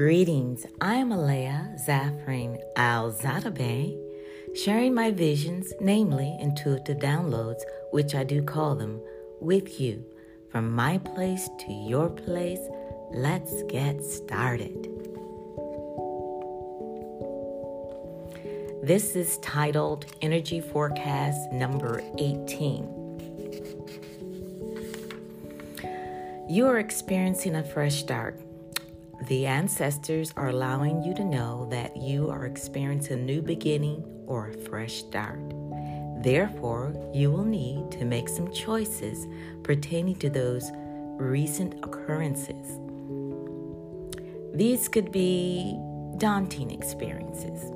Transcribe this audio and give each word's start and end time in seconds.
Greetings, 0.00 0.64
I'm 0.80 1.10
Aaleyah 1.10 1.86
Zaffreen 1.86 2.58
Alzada 2.74 3.52
Bey, 3.52 3.98
sharing 4.54 4.94
my 4.94 5.10
visions, 5.10 5.74
namely 5.78 6.38
intuitive 6.40 6.96
downloads, 6.96 7.60
which 7.90 8.14
I 8.14 8.24
do 8.24 8.42
call 8.42 8.74
them, 8.76 9.02
with 9.40 9.78
you. 9.78 10.02
From 10.48 10.72
my 10.72 10.96
place 10.96 11.50
to 11.58 11.70
your 11.70 12.08
place, 12.08 12.60
let's 13.12 13.62
get 13.64 14.02
started. 14.02 14.88
This 18.82 19.14
is 19.14 19.36
titled 19.42 20.06
Energy 20.22 20.62
Forecast 20.62 21.52
number 21.52 22.00
18. 22.16 22.88
You 26.48 26.66
are 26.68 26.78
experiencing 26.78 27.56
a 27.56 27.62
fresh 27.62 27.96
start 27.96 28.40
the 29.28 29.46
ancestors 29.46 30.32
are 30.36 30.48
allowing 30.48 31.02
you 31.02 31.14
to 31.14 31.24
know 31.24 31.66
that 31.70 31.96
you 31.96 32.30
are 32.30 32.46
experiencing 32.46 33.18
a 33.18 33.22
new 33.22 33.42
beginning 33.42 34.02
or 34.26 34.48
a 34.48 34.58
fresh 34.58 34.94
start. 34.94 35.40
Therefore, 36.22 36.94
you 37.14 37.30
will 37.30 37.44
need 37.44 37.90
to 37.92 38.04
make 38.04 38.28
some 38.28 38.52
choices 38.52 39.26
pertaining 39.62 40.16
to 40.16 40.30
those 40.30 40.70
recent 41.18 41.84
occurrences. 41.84 42.78
These 44.54 44.88
could 44.88 45.12
be 45.12 45.78
daunting 46.16 46.70
experiences. 46.70 47.72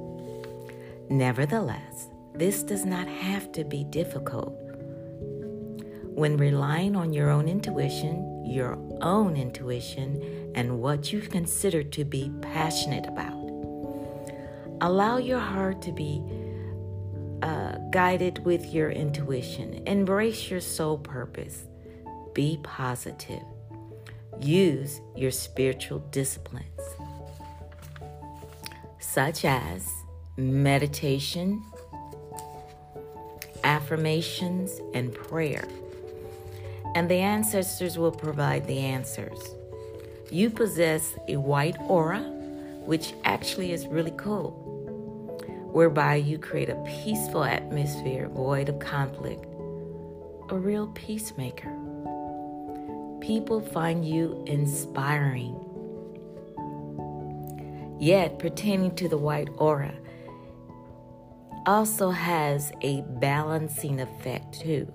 Nevertheless, 1.10 2.08
this 2.34 2.62
does 2.62 2.84
not 2.84 3.06
have 3.06 3.52
to 3.52 3.64
be 3.64 3.84
difficult. 3.84 4.54
When 6.14 6.36
relying 6.36 6.96
on 6.96 7.12
your 7.12 7.30
own 7.30 7.48
intuition, 7.48 8.33
your 8.44 8.78
own 9.00 9.36
intuition, 9.36 10.52
and 10.54 10.80
what 10.80 11.12
you 11.12 11.20
consider 11.20 11.82
to 11.82 12.04
be 12.04 12.30
passionate 12.42 13.06
about. 13.06 13.32
Allow 14.80 15.16
your 15.16 15.38
heart 15.38 15.80
to 15.82 15.92
be 15.92 16.22
uh, 17.42 17.78
guided 17.90 18.44
with 18.44 18.66
your 18.72 18.90
intuition. 18.90 19.82
Embrace 19.86 20.50
your 20.50 20.60
soul 20.60 20.98
purpose. 20.98 21.64
Be 22.34 22.58
positive. 22.62 23.42
Use 24.40 25.00
your 25.16 25.30
spiritual 25.30 26.00
disciplines, 26.10 26.80
such 28.98 29.44
as 29.44 29.88
meditation, 30.36 31.62
affirmations, 33.62 34.80
and 34.92 35.14
prayer. 35.14 35.64
And 36.94 37.10
the 37.10 37.16
ancestors 37.16 37.98
will 37.98 38.12
provide 38.12 38.66
the 38.66 38.78
answers. 38.78 39.56
You 40.30 40.48
possess 40.48 41.14
a 41.28 41.36
white 41.36 41.76
aura, 41.88 42.20
which 42.84 43.14
actually 43.24 43.72
is 43.72 43.86
really 43.86 44.14
cool, 44.16 44.52
whereby 45.72 46.16
you 46.16 46.38
create 46.38 46.68
a 46.68 46.82
peaceful 47.02 47.44
atmosphere 47.44 48.28
void 48.28 48.68
of 48.68 48.78
conflict, 48.78 49.44
a 50.50 50.56
real 50.56 50.88
peacemaker. 50.88 51.72
People 53.20 53.60
find 53.60 54.04
you 54.04 54.44
inspiring. 54.46 55.60
Yet, 57.98 58.38
pertaining 58.38 58.94
to 58.96 59.08
the 59.08 59.18
white 59.18 59.48
aura, 59.56 59.94
also 61.66 62.10
has 62.10 62.70
a 62.82 63.00
balancing 63.02 64.00
effect 64.00 64.60
too. 64.60 64.92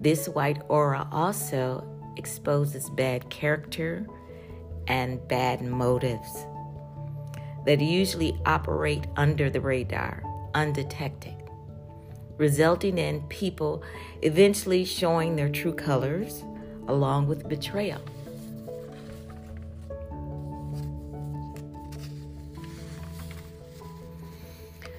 This 0.00 0.28
white 0.28 0.62
aura 0.68 1.08
also 1.10 1.84
exposes 2.16 2.88
bad 2.90 3.28
character 3.30 4.06
and 4.86 5.26
bad 5.28 5.62
motives 5.62 6.46
that 7.66 7.80
usually 7.80 8.38
operate 8.46 9.06
under 9.16 9.50
the 9.50 9.60
radar, 9.60 10.22
undetected, 10.54 11.34
resulting 12.36 12.96
in 12.96 13.22
people 13.28 13.82
eventually 14.22 14.84
showing 14.84 15.34
their 15.34 15.48
true 15.48 15.74
colors 15.74 16.44
along 16.86 17.26
with 17.26 17.48
betrayal. 17.48 18.00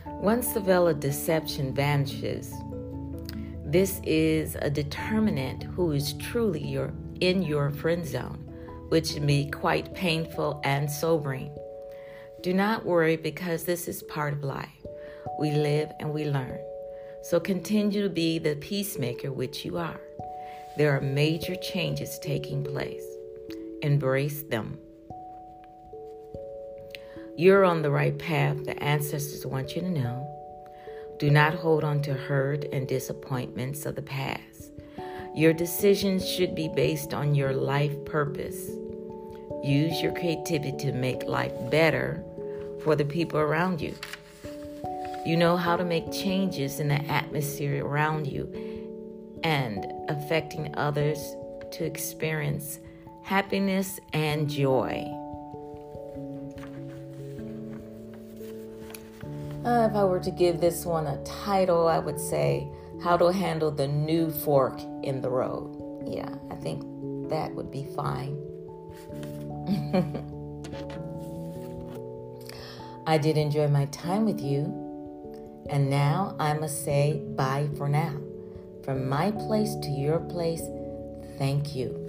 Once 0.06 0.50
the 0.54 0.60
veil 0.60 0.90
of 0.90 1.00
deception 1.00 1.74
vanishes, 1.74 2.54
this 3.72 4.02
is 4.03 4.56
a 4.56 4.69
determinant 4.69 5.63
who 5.63 5.91
is 5.91 6.13
truly 6.13 6.66
your 6.66 6.91
in 7.22 7.44
your 7.44 7.69
friend 7.69 8.03
zone, 8.03 8.44
which 8.90 9.13
can 9.13 9.28
be 9.28 9.52
quite 9.52 9.94
painful 9.94 10.59
and 10.63 10.90
sobering. 10.90 11.56
Do 12.41 12.52
not 12.52 12.84
worry 12.84 13.16
because 13.16 13.66
this 13.66 13.88
is 13.88 14.02
part 14.03 14.34
of 14.34 14.44
life. 14.44 14.85
We 15.40 15.52
live 15.52 15.91
and 16.00 16.12
we 16.12 16.25
learn. 16.25 16.57
So 17.22 17.40
continue 17.40 18.02
to 18.02 18.09
be 18.09 18.40
the 18.40 18.56
peacemaker 18.56 19.31
which 19.31 19.63
you 19.66 19.78
are. 19.78 20.00
There 20.75 20.96
are 20.96 21.01
major 21.01 21.56
changes 21.56 22.18
taking 22.19 22.63
place. 22.63 23.03
Embrace 23.84 24.41
them. 24.44 24.80
You're 27.38 27.66
on 27.66 27.84
the 27.84 27.91
right 27.91 28.18
path, 28.18 28.66
the 28.66 28.81
ancestors 28.81 29.46
want 29.46 29.75
you 29.75 29.81
to 29.81 29.90
know. 29.90 30.39
Do 31.19 31.30
not 31.30 31.53
hold 31.53 31.84
on 31.84 32.02
to 32.03 32.13
hurt 32.13 32.63
and 32.72 32.88
disappointments 32.88 33.85
of 33.85 33.96
the 33.96 34.02
past. 34.02 34.72
Your 35.35 35.52
decisions 35.52 36.25
should 36.25 36.56
be 36.56 36.69
based 36.69 37.13
on 37.13 37.35
your 37.35 37.52
life 37.52 37.94
purpose. 38.06 38.69
Use 39.62 40.02
your 40.02 40.13
creativity 40.13 40.72
to 40.78 40.94
make 40.94 41.24
life 41.24 41.52
better 41.69 42.24
for 42.85 42.96
the 42.96 43.03
people 43.03 43.38
around 43.38 43.81
you. 43.81 43.94
You 45.25 45.35
know 45.35 45.57
how 45.57 45.75
to 45.75 45.84
make 45.84 46.09
changes 46.13 46.80
in 46.80 46.88
the 46.88 47.03
atmosphere 47.12 47.86
around 47.86 48.25
you 48.25 48.50
and 49.44 49.86
affecting 50.07 50.74
others 50.78 51.19
to 51.74 51.84
experience 51.84 52.80
happiness 53.24 54.00
and 54.13 54.50
joy. 54.50 55.06
Uh, 59.69 59.85
if 59.88 59.96
I 59.96 60.03
were 60.03 60.19
to 60.19 60.31
give 60.31 60.59
this 60.59 60.84
one 60.84 61.06
a 61.06 61.24
title, 61.24 61.88
I 61.88 62.00
would 62.00 62.19
say 62.19 62.68
how 63.03 63.16
to 63.18 63.28
handle 63.28 63.69
the 63.69 63.88
new 63.88 64.31
fork 64.31 64.81
in 65.03 65.22
the 65.22 65.30
road. 65.30 66.02
Yeah, 66.07 66.34
I 66.50 66.56
think 66.56 66.81
that 67.30 67.53
would 67.53 67.69
be 67.69 67.85
fine. 67.96 68.35
I 73.06 73.19
did 73.19 73.38
enjoy 73.38 73.68
my 73.68 73.85
time 73.85 74.25
with 74.25 74.41
you. 74.41 74.63
And 75.69 75.88
now 75.88 76.36
I 76.40 76.53
must 76.53 76.84
say 76.84 77.22
bye 77.36 77.69
for 77.78 77.88
now. 77.88 78.16
From 78.84 79.07
my 79.07 79.30
place 79.30 79.75
to 79.84 79.90
your 79.91 80.18
place, 80.18 80.63
thank 81.38 81.75
you. 81.75 82.07